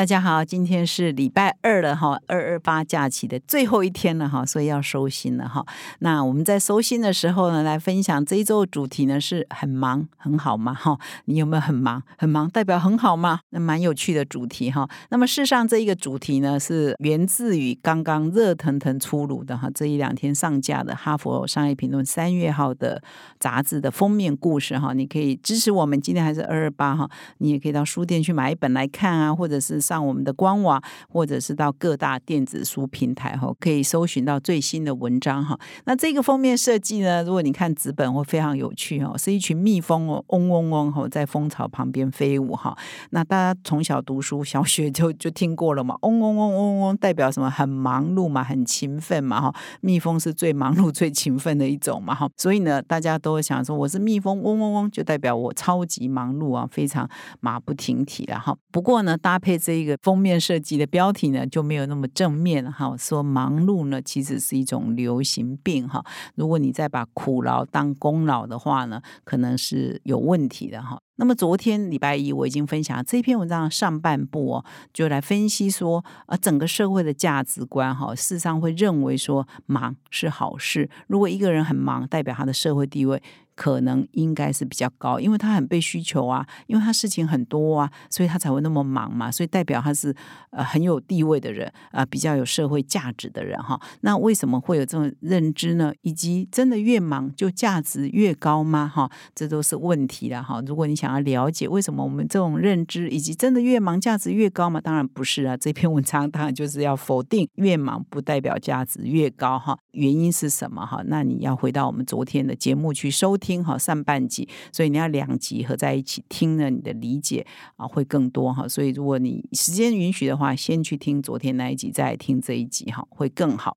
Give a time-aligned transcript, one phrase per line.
[0.00, 5.62] 大家好，今天是礼拜二了哈，二二八假期的最后一天了哈，所以要收心了哈。
[5.98, 10.72] 那我们在收心的时候呢，来分享这一周的主题呢，是很忙很好吗？
[10.72, 12.02] 哈，你有没有很忙？
[12.16, 13.40] 很忙代表很好吗？
[13.50, 14.88] 那蛮有趣的主题哈。
[15.10, 23.02] 那么事实上，这一个主题呢，是源自于刚刚热腾腾出炉的哈，这一两天上架的《哈佛商业评论》三月号的
[23.38, 24.94] 杂志的封面故事哈。
[24.94, 27.06] 你可以支持我们，今天还是二二八哈，
[27.36, 29.89] 你也可以到书店去买一本来看啊，或者是。
[29.90, 35.58] 上我们的官网，或者是到各大电子书平台哈，可以搜寻到最新的文章哈。
[35.84, 42.76] 那这个封面设计呢，如果你看纸本会非常有趣哦，是一群蜜蜂哦，嗡嗡嗡哈，在蜂巢旁边飞舞哈。
[43.10, 47.50] 那大家从小读书，小学就就听过了嘛，嗡嗡嗡嗡嗡，代表什么？
[47.50, 49.54] 很忙碌嘛，很勤奋嘛哈。
[49.80, 52.28] 蜜蜂是最忙碌、最勤奋的一种嘛哈。
[52.36, 57.08] 所以呢，大家都想说，我是蜜蜂，嗡嗡嗡，就代表我超级忙碌啊，非常
[57.40, 58.56] 马不停蹄了哈。
[58.70, 66.04] 不过呢，搭配这这一个封面设计的标题呢就没有那么正面哈，说忙碌呢其实是一种流行病哈。
[66.34, 70.98] 如果你再把苦劳当功劳的话呢，可能是有问题的哈。
[71.14, 80.90] 那么昨天礼拜一我已经分享这篇文章的上半部哦，就来分析说啊，整个社会的价值观哈，事实上会认为说忙是好事。
[81.06, 83.22] 如果一个人很忙，代表他的社会地位。
[83.60, 90.16] 可能应该是比较高，因为他很被需求啊，因为他事情很多啊，所以他才会那么忙嘛，所以代表他是
[90.48, 93.78] 呃很有地位的人啊，比较有社会价值的人哈。
[94.00, 95.92] 那为什么会有这种认知呢？
[96.00, 98.90] 以及真的越忙就价值越高吗？
[98.90, 100.62] 哈，这都是问题了哈。
[100.66, 104.80] 如果你想要了解为什么我们这种认知，以及真的越忙价值越高吗？
[104.80, 105.54] 当然不是啊。
[105.54, 109.76] 这篇文章当然就是要否定越忙不代表价值越高哈。
[109.90, 111.02] 原因是什么哈？
[111.04, 113.49] 那你要回到我们昨天的节目去收听。
[113.50, 117.44] 听好上半集，所以你要两集合在一起听呢，你的理解
[117.74, 118.68] 啊会更多哈。
[118.68, 123.76] 所以如果你时间允许的话，先去听昨天那一集，再听这一集哈，会更好。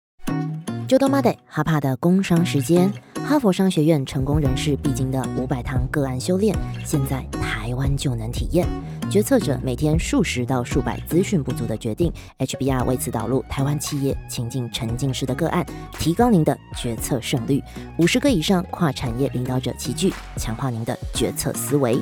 [0.87, 2.93] 周东妈的哈帕的工商时间，
[3.25, 8.67] 哈佛商学院成功人士必经的五百堂个案修炼，现在台湾就能体验。
[9.09, 15.65] 决策者每天数十到数百资讯不足的决定，HBR 为此导入台湾企业情境沉浸式的个案，
[15.97, 17.63] 提高您的决策胜率。
[17.97, 21.99] 五十个以上跨产业领导者齐聚，强化您的决策思维。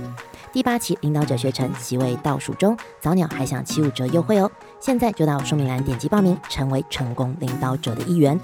[0.52, 4.52] 第八期领导者学程席位倒数中，早鸟还享七五折优惠哦！
[4.80, 8.38] 现在就到说明栏点击报名，成为成功领导者的一员。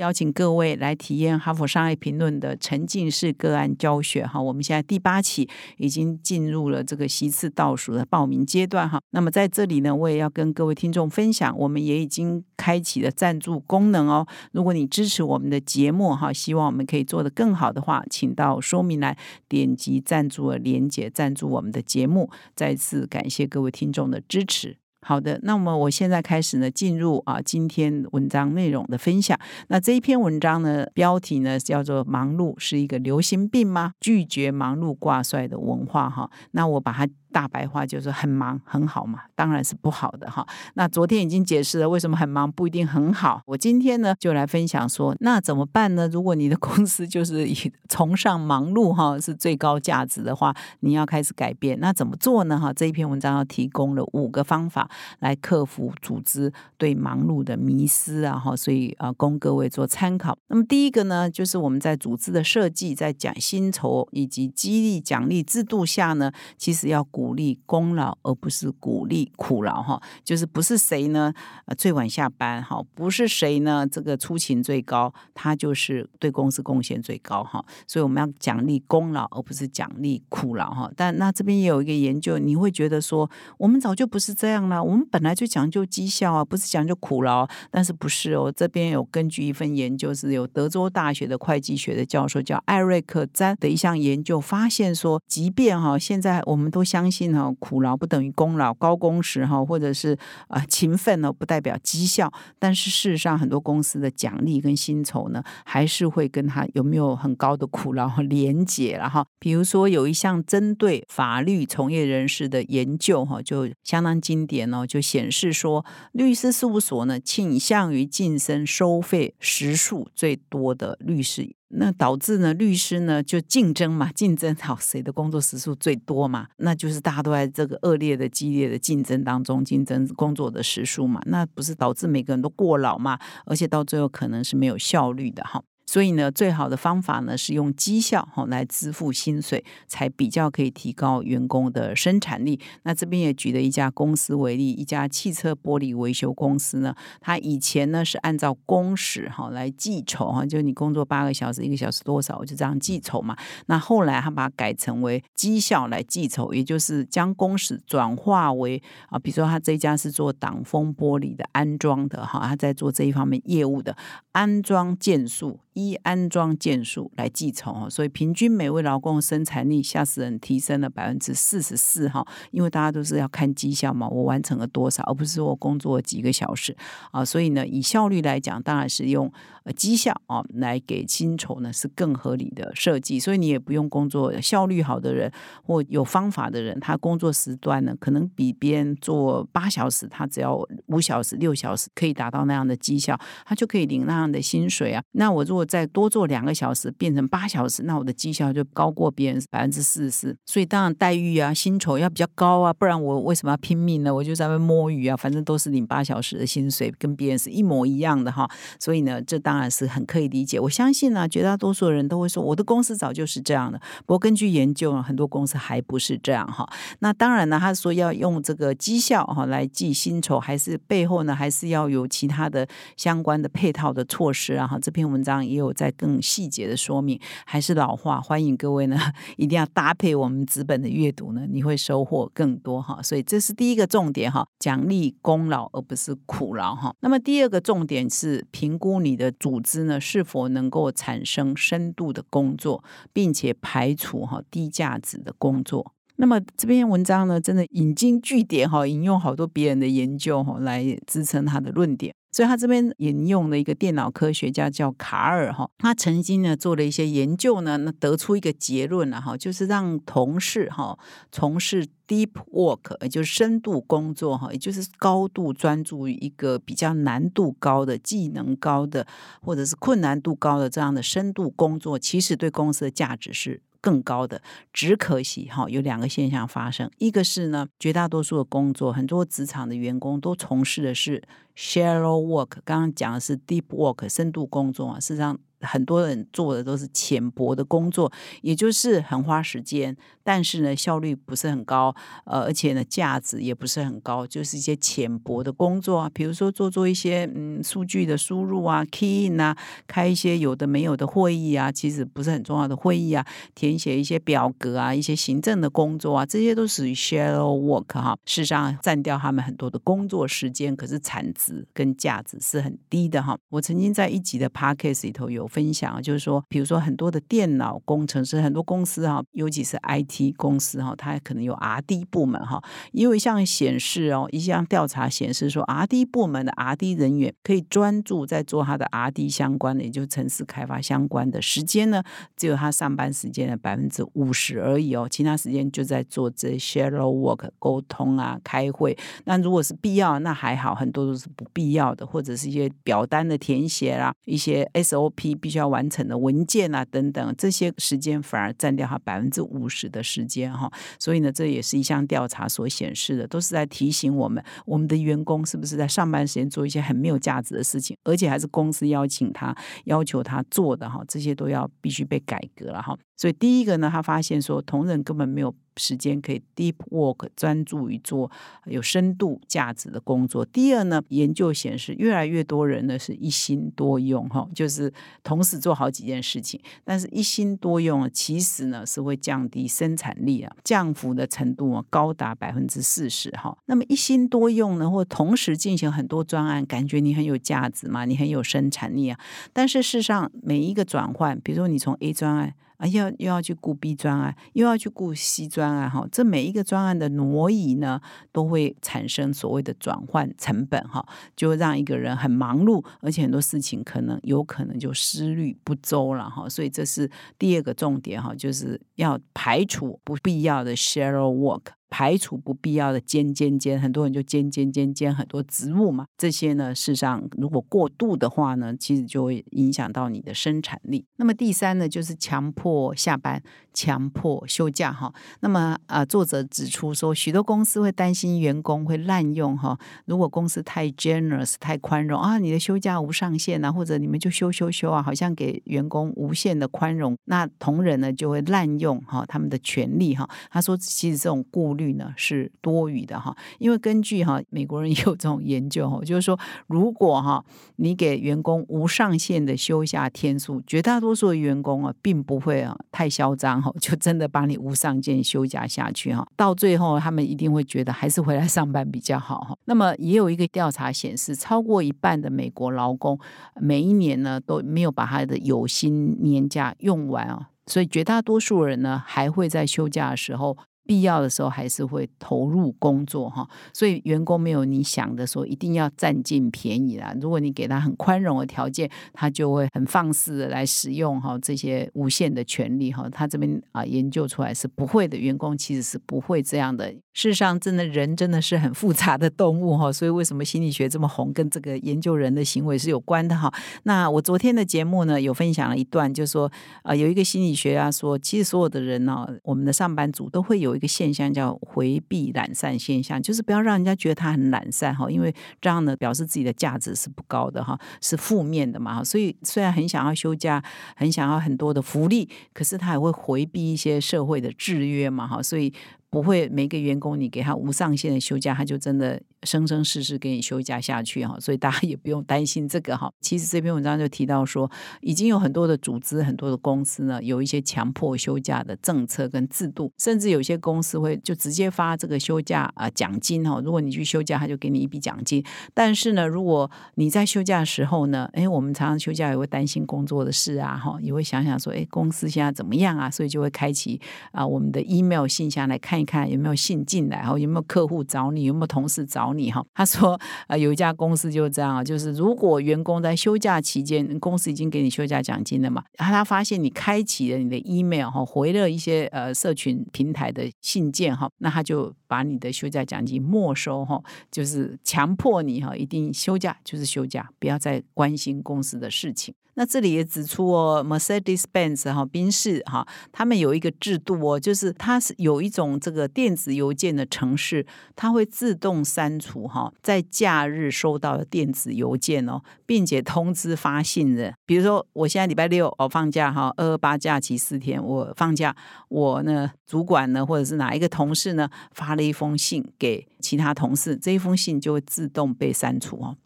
[0.00, 5.46] 邀请各位来体验《哈佛商业评论》的沉浸式个案教学哈，我们现在第八期
[5.76, 8.98] 已经进入了这个席次倒数的报名阶段哈。
[9.10, 14.26] 那么在这里呢，我也要跟各位听众分享，我们也已经开启了赞助功能哦。
[14.52, 19.14] 如果你支持我们的节目哈，希望我们可以做得更好的话，请到说明栏
[19.50, 22.30] 点击赞助的连接，赞助我们的节目。
[22.56, 24.78] 再次感谢各位听众的支持。
[25.02, 29.38] 好的，那么我现在开始呢，进入啊今天文章内容的分享。
[29.68, 33.92] 那这一篇文章呢，标题呢叫做“忙碌是一个流行病吗？
[34.00, 36.30] 拒绝忙碌挂帅的文化”哈。
[36.52, 37.08] 那我把它。
[37.32, 40.46] 大白话就是很忙很好嘛，当然是不好的哈。
[40.74, 43.42] 那昨天已经解释了为什么很忙不一定很好。
[43.46, 46.08] 我今天呢就来分享说，那怎么办呢？
[46.08, 47.54] 如果你的公司就是以
[47.88, 51.78] 崇尚忙碌哈是最高价值的话，你要开始改变。
[51.78, 52.58] 那怎么做呢？
[52.58, 54.90] 哈，这一篇文章要提供了五个方法
[55.20, 60.36] 来克服组织对忙碌的迷失啊哈，所以啊供各位做参考。
[60.48, 67.06] 那么第一个呢，就是我们在组织的设计，在讲薪酬以及激励奖励制度下呢，其实要。
[67.20, 71.30] 鼓励功劳，而不是鼓励苦劳哈，就是不是谁呢
[71.66, 80.90] 呃最晚下班哈，不是谁呢这个出勤最高，他就是对公司贡献最高哈，所以我们要奖励功劳，而不是奖励苦劳哈。
[80.96, 88.50] 但那这边也有一个研究，你会觉得说，我们早就不是这样了，我们本来就讲究绩效啊，不是讲究苦劳，但是不是哦？
[88.50, 100.16] 这边有根据一份研究，是有德州大学的会计学的教授叫艾瑞克詹的一项研究，发现说，即便哈现在我们都相信哈，苦劳不等于功劳，高工时哈，或者是
[100.48, 102.32] 呃勤奋呢，不代表绩效。
[102.58, 109.26] 但是事实上，很多公司的奖励跟薪酬呢，还是会跟他有没有很高的苦劳连结了哈。
[109.38, 121.54] 比如说有一项针对法律从业人士的研究哈，就相当经典哦，就显示说，律师事务所呢倾向于晋升收费时数最多的律师。
[121.72, 135.62] 那导致呢，律师呢就竞争嘛，竞争好谁的工作时数最多嘛，那就是大家都在这个恶劣的、激烈的竞争当中竞争工作的时数嘛，那不是导致每个人都过劳嘛，而且到最后可能是没有效率的哈。
[135.90, 142.60] 所以呢，最好的方法呢是用绩效哈来支付薪水，才比较可以提高员工的生产力。
[142.84, 153.36] 那这边也举了一家公司为例，一家汽车玻璃维修公司呢，它以前呢是按照工时哈来计酬哈，就你工作八个小时，一个小时多少，我就这样计酬嘛。
[153.66, 163.96] 那后来他把它改成为绩效来计酬，也就是将工时转化为啊，比如说他这家是做挡风玻璃的安装的哈，他在做这一方面业务的
[164.30, 165.58] 安装件数。
[165.80, 176.76] 一安装件数来计酬哦，所以平均每位劳工生产力吓死人提升了百分之四十四哈，因为大家都是要看绩效嘛，我完成了多少，而不是我工作几个小时
[177.12, 179.32] 啊，所以呢，以效率来讲，当然是用
[179.74, 185.32] 绩效啊来给薪酬呢是更合理的设计，所以你也不用工作效率好的人
[185.64, 195.02] 或有方法的人，他工作时段呢可能比别人做八小时，他只要五小时六小时可以达到那样的绩效，他就可以领那样的薪水啊。
[195.12, 200.36] 那我如果再多做两个小时，变成八小时，那我的绩效就高过别人百分之四十。
[200.44, 204.12] 所以当然待遇啊、薪酬要比较高啊，不然我为什么要拼命呢？
[204.12, 208.50] 我就在那摸鱼啊，反正都是领八小时的薪水，跟别人是一模一样的哈。
[208.80, 210.58] 所以呢，这当然是很可以理解。
[210.58, 213.80] 我相信呢，绝大多数人都会说，我的公司早就是这样的。
[214.00, 216.68] 不过根据研究呢，很多公司还不是这样哈。
[216.98, 224.66] 那当然呢，他说要用这个绩效哈来计薪酬，还是背后呢，还是要有其他的相关的配套的措施啊。
[224.66, 225.40] 哈，这篇文章。
[225.50, 228.96] 也有在更细节的说明，还是老话，欢迎各位呢，
[229.36, 233.02] 一定要搭配我们纸本的阅读呢，你会收获更多哈。
[233.02, 236.94] 所以这是第一个重点哈，奖励功劳而不是苦劳哈。
[237.00, 245.92] 那么第二个重点是评估你的组织呢是否能够产生深度的工作，并且排除哈低价值的工作。
[246.16, 252.14] 那么这篇文章呢，真的引经据典哈，引用好多别人的研究哈来支撑他的论点。
[252.32, 260.96] 所以他这边引用了一个电脑科学家叫卡尔哈，他曾经呢做了一些研究呢，那得出一个结论了哈，就是让同事哈
[261.32, 269.06] 从事 deep work，也就是深度工作哈，也就是高度专注于一个比较难度高的、技能高的
[269.42, 273.62] 或者是困难度高的这样的深度工作，其实对公司的价值是。
[273.80, 274.40] 更高的，
[274.72, 276.90] 只可惜哈，有两个现象发生。
[276.98, 281.22] 一个是呢，绝大多数的工作，很多职场的员工都从事的是
[281.56, 285.38] shallow work，刚刚讲的是 deep work，深度工作啊，事实上。
[285.60, 288.10] 很多人做的都是浅薄的工作，
[288.42, 299.54] 也就是很花时间，但是呢效率不是很高，呃，而且呢价值也不是很高，就是一些浅薄的工作啊，比如说做做一些嗯数据的输入啊，key in 啊，
[299.86, 313.36] 开一些有的没有的会议啊，其实不是很重要的会议啊，填写一些表格啊，一些行政的工作啊，这些都属于 shallow work 哈，事实上占掉他们很多的工作时间，可是产值跟价值是很低的哈。
[313.50, 315.49] 我曾经在一集的 podcast 里头有。
[315.50, 322.62] 分享就是说，比如说很多的电脑工程师，很多公司哈，尤其是 IT 公司哈，它可能有 RD 部门哈。
[322.92, 332.02] 因为像显示哦，一项调查显示说，RD 部门的 RD 人员可以专注在做他的 RD 相关的，也就是城市开发相关的时间呢，
[332.36, 338.96] 只有他上班时间的百分之五十而已哦，其他时间就在做这 shallow work 沟通啊、开会。
[339.24, 345.39] 那如果是必要，那还好，很多都是不必要的，或者是一些表单的填写啦，一些 SOP。
[345.40, 350.70] 必须要完成的文件啊，等等，这些时间反而占掉他百分之五十的时间哈。
[350.98, 362.96] 所以呢，这也是一项调查所显示的，都是在提醒我们，我们的员工是不是在上班时间做一些很没有价值的事情，而且还是公司邀请他、要求他做的哈，这些都要必须被改革了哈。
[363.16, 368.30] 所以第一个呢，他发现说同仁根本没有时间可以 deep work 专注于做
[368.66, 370.44] 有深度价值的工作。
[370.44, 376.60] 第二呢，研究显示越来越多人呢是一心多用哈，就是同时做好几件事情。
[376.84, 383.56] 但是一心多用其实呢是会降低生产力啊，降幅的程度啊高达百分之四十哈。
[383.64, 389.18] 那么一心多用呢，或同时进行很多专案，感觉你很有价值嘛，你很有生产力啊。
[389.54, 392.54] 但是事实上每一个转换，比如说你从 A 专案。
[392.80, 398.00] 啊，要又要去顾 B 专案，又要去顾 C 专案，哈，这每一个专案的挪移呢，
[398.32, 401.06] 都会产生所谓的转换成本，哈，
[401.36, 411.79] 就让一个人很忙碌，而且很多事情可能有可能就思虑不周了，哈，所以这是第二个重点，哈，就是要排除不必要的 shallow work。
[411.90, 416.06] 排除不必要的尖尖尖，很多人就尖尖尖”尖很多职务嘛。
[416.16, 421.04] 这些呢，事实上如果过度的话呢，其实就会影响到你的生产力。
[421.16, 423.42] 那么第三呢，就是强迫下班、
[423.74, 425.12] 强迫休假哈。
[425.40, 429.78] 那么啊，作者指出说，许多公司会担心员工会滥用哈。
[430.06, 440.28] 如果公司太 generous、太宽容啊，你的休假无上限啊，或者你们就休休休啊，好像给员工无限的宽容，那同仁呢就会滥用哈他们的权利哈。
[440.50, 447.42] 他说，其实这种顾虑率呢是多余的哈，因为根据哈美国人也有这种研究哈，就是说，如果哈
[447.76, 459.56] 你给员工无上限的休假天数，绝大多数的员工啊并不会啊太嚣张哈，就真的把你无上限休假下去哈，到最后他们一定会觉得还是回来上班比较好哈。
[459.64, 463.18] 那么也有一个调查显示，超过一半的美国劳工
[463.60, 470.56] 每一年呢都没有把他的有薪年假用完啊，所以绝大多数人呢还会在休假的时候。
[470.86, 477.14] 必要的时候还是会投入工作哈，所以员工没有你想的说一定要占尽便宜啦。
[477.20, 483.08] 如果你给他很宽容的条件，他就会很放肆的来使用哈这些无限的权利哈。
[483.08, 486.90] 他这边啊研究出来是不会的，员工其实是不会这样的。
[487.12, 493.52] 事实上，真的人真的是很复杂的动物哈，所以为什么心理学这么红，跟这个研究人的行为是有关的哈。
[493.84, 496.50] 那我昨天的节目呢有分享了一段，就是说
[496.82, 500.69] 啊有一个心理学家说，其实所有的人呢，我们的上班族都会有。
[500.70, 509.04] 有一个现象叫回避懒散现象，就是不要让人家觉得他很懒散哈，因为这样呢表示自己的价值是不高的哈，是负面的嘛哈。
[509.04, 510.62] 所以虽然很想要休假，
[510.96, 515.72] 很想要很多的福利，可是他也会回避一些社会的制约嘛哈，所以
[516.08, 519.20] 不会每个员工你给他无上限的休假，他就真的。
[519.44, 523.10] 生生世世给你休假下去哈，所以大家也不用担心这个哈。
[523.20, 533.60] 其实这篇文章就提到说，已经有很多的组织、很多的公司呢，有一些强迫休假的政策跟制度，甚至有些公司会就直接发这个休假啊奖金哈。
[533.64, 535.42] 如果你去休假，他就给你一笔奖金。
[535.72, 543.10] 但是呢，如果你在休假的时候呢，哎，我们常常休假也会担心工作的事啊哈，也会想想说，哎，公司现在怎么样啊？
[543.10, 543.98] 所以就会开启
[544.32, 549.29] 啊我们的 email 信箱来看一看有没有信进来，哈，有没有客户找你，有没有同事找。
[549.32, 569.34] 你哈，他说呃，有一家公司就这样啊，就是如果员工在休假期间，公司已经给你休假奖金了嘛，然后他发现你开启了你的 email 哈，回了一些呃社群平台的信件哈，那他就把你的休假奖金没收哈，就是强迫你哈，一定休假就是休假，不要再关心公司的事情。
[569.60, 584.32] 那这里也指出哦，Mercedes-Benz 哈，宾士哈，他们有一个制度哦，就是它是有一种这个电子邮件的城市，它会自动删除哈，在假日收到的电子邮件哦，并且通知发信人。
[584.46, 588.56] 比如说，我现在礼拜六哦放假哈，二二八假期四天我放假，
[588.88, 596.16] 我呢主管呢或者是哪一个同事呢发了一封信给其他同事，这一封信就会自动被删除哦。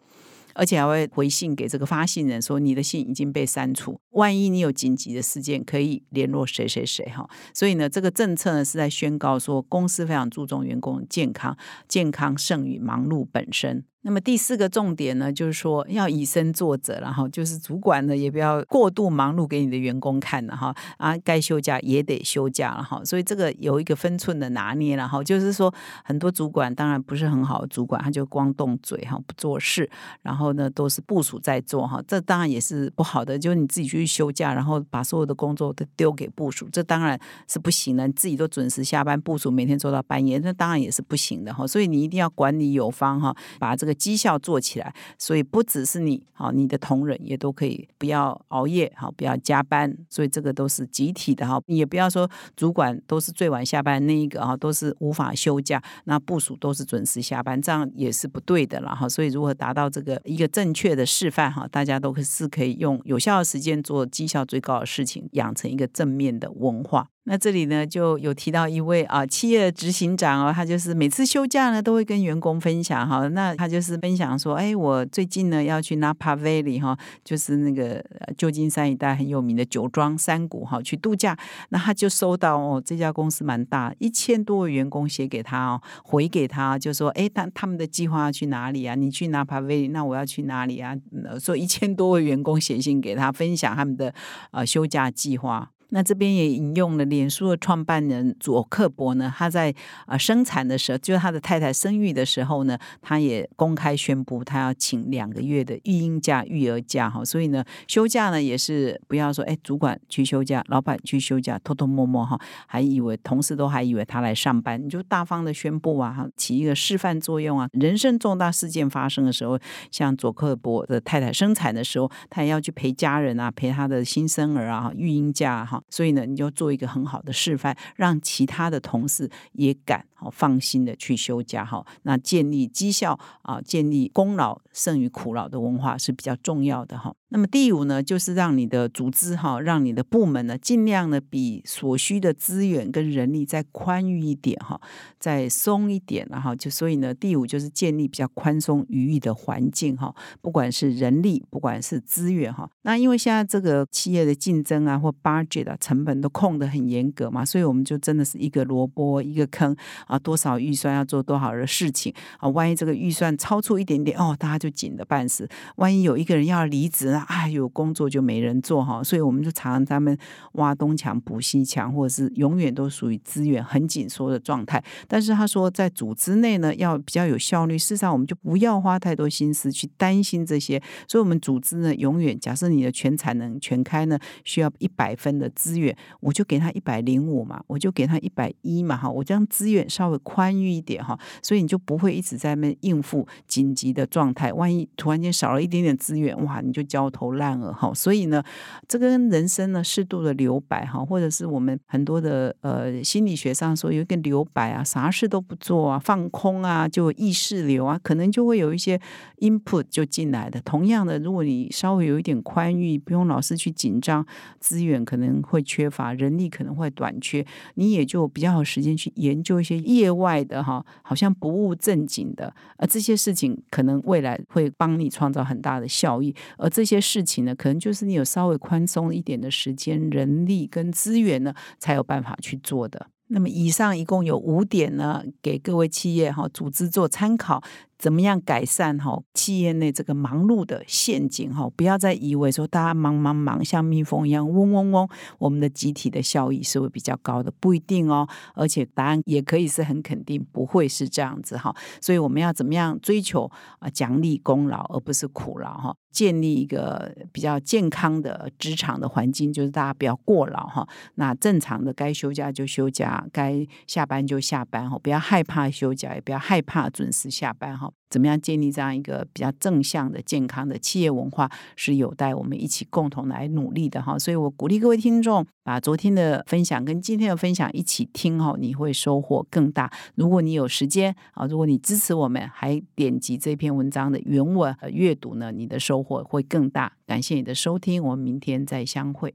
[0.55, 7.29] 而且还会回信给这个发信人说你的信已经被删除，万一你有紧急的事件可以联络谁谁谁哈。
[7.53, 11.57] 所以呢，这个政策呢是在宣告说公司非常注重员工健康，
[11.89, 13.85] 健康胜于忙碌本身。
[14.07, 25.73] 那么第四个重点呢，就是说要以身作则，然后就是主管呢也不要过度忙碌给你的员工看了哈啊，该休假也得休假了哈，所以这个有一个分寸的拿捏了哈，就是说
[26.05, 29.89] 很多主管当然不是很好的主管，他就光动嘴哈不做事，
[30.21, 37.19] 然后呢都是部署在做哈，这当然也是不好的，就是你自己去休假，然后把所有的工作都丢给部署，这当然
[37.49, 43.94] 是不行的，你自己都准时下班，部署每天做到半夜，那当然也是不行的哈，所以你一定要管理有方哈，把这个。
[43.95, 51.61] 绩效做起来，所以不只是你，好，你的同仁也都可以不要熬夜，好，不要加班，所以这个都是集体的哈。
[51.67, 59.09] 也不要说主管都是最晚下班那一个啊，都是无法休假，那部署都是准时下班，这样也是不对的了哈。
[59.09, 67.09] 所以如何达到这个一个正确的示范哈，大家都是可以用有效的时间做绩效最高的事情，养成一个正面的文化。
[67.27, 73.27] 那这里呢，就有提到一位啊，企业执行长哦，他就是每次休假呢，都会跟员工分享哈。
[73.29, 78.05] 那他就是分享说，哎，我最近呢要去 Napa Valley 哈，就是那个
[78.37, 81.35] 旧金山一带很有名的酒庄山谷哈，去度假。
[81.71, 88.95] 那他就收到哦，这家公司蛮大，一千多位员工写给他哦，回给他就说，哎，他他们的计划要去哪里啊？
[88.95, 90.95] 你去 Napa Valley，那我要去哪里啊？
[91.41, 94.15] 说一千多位员工写信给他，分享他们的
[94.51, 95.71] 呃休假计划。
[95.95, 99.73] 那这边也引用了脸书的创办人佐克伯呢，他在
[100.07, 107.25] 啊生产的时候，就是他的太太生育的时候呢，他也公开宣布他要请两个月的育婴假、育儿假哈。
[107.25, 112.37] 所以呢，休假呢也是不要说哎，主管去休假，老板去休假，偷偷摸摸哈，
[112.67, 117.69] 还以为同事都还以为他来上班，你就大方的宣布啊，起一个示范作用啊。
[117.71, 119.57] 人生重大事件发生的时候，
[119.93, 125.81] 像佐克伯的太太生产的时候，他也要去陪家人啊，陪他的新生儿啊，育婴假哈。
[125.89, 131.85] 所以呢，你就做一个很好的示范，让其他的同事也敢好放心的去休假哈。
[132.03, 137.15] 那建立绩效啊，建立功劳胜于苦劳的文化是比较重要的哈。
[137.29, 144.81] 那么第五呢，就是让你的组织哈，让你的部门呢，尽量的比所需的资源跟人力再宽裕一点哈，
[145.19, 152.71] 再松一点然后就所以呢，第五就是建立比较宽松余裕的环境哈，不管是人力，不管是资源哈。
[152.83, 159.75] 那因为现在这个企业的竞争啊，或 budget 啊，成本都控得很严格嘛，所以我们就真的是一个萝卜一个坑
[160.07, 167.25] 啊，多少预算要做多少的事情啊，万一这个预算超出一点点哦，大家就紧的半死，万一有一个人要离职啊。
[167.29, 170.17] 哎，有工作就没人做哈，所以我们就常常他们
[170.53, 174.83] 挖东墙补西墙，或者是永远都属于资源很紧缩的状态。
[175.09, 177.79] 但是他说，在组织内呢，要比较有效率。
[177.79, 180.81] 事实上，我们就不要花太多心思去担心这些。
[181.09, 194.53] 所以，我们组织呢，永远假设你的全产能全开呢，需要一百分的资源，我就给他一百零五嘛，我就给他一百一嘛哈，我将资源稍微宽裕一点哈，所以你就不会一直在那应付紧急的状态。
[194.53, 197.05] 万一突然间少了一点点资源，哇，你就焦。
[197.15, 198.43] 头烂额哈，所以呢，
[198.89, 209.01] 这跟人生呢适度的留白哈，或者是我们很多的呃心理学上说有一个留白啊，啥事都不做啊，放空啊，就意识流啊，可能就会有一些
[209.39, 210.61] input 就进来的。
[210.63, 214.27] 同样的，如果你稍微有一点宽裕，不用老是去紧张，
[214.59, 227.05] 资源可能会缺乏，人力可能会短缺，你也就比较有时间去研究一些业外的哈，好像不务正经的，而这些事情可能未来会帮你创造很大的效益，而这些。
[227.05, 233.09] 事情呢，可能就是你有稍微宽松一点的时间、人力跟资源呢，才有办法去做的。
[233.27, 237.63] 那么以上一共有五点呢，给各位企业哈组织做参考。
[238.05, 241.67] 怎么样改善哈企业内这个忙碌的陷阱哈？
[241.75, 245.09] 不要再以为说大家忙忙忙像蜜蜂一样嗡嗡嗡，
[245.39, 248.29] 我们的集体的效益是会比较高的，不一定哦。
[248.53, 251.75] 而且答案也可以是很肯定，不会是这样子哈。
[251.99, 255.97] 所以我们要怎么样追求啊奖励功劳而不是苦劳哈？
[256.11, 260.87] 建立一个比较健康的职场的环境，就是大家不要过劳哈。
[261.15, 267.91] 那正常的该休假就休假，该下班就下班哈，不要害怕休假，也不要害怕准时下班哈。
[268.11, 274.19] 怎么样建立这样一个比较正向的、健康的企业文化，是有待我们一起共同来努力的哈。
[274.19, 279.93] 所以我鼓励各位听众，把昨天的分享跟今天的分享一起听哈，你会收获更大。
[280.15, 286.93] 如果你有时间啊，如果你支持我们，还点击这篇文章的原文阅读呢，你的收获会更大。
[287.07, 289.35] 感谢你的收听，我们明天再相会。